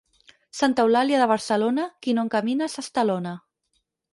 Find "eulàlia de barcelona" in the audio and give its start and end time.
0.87-1.85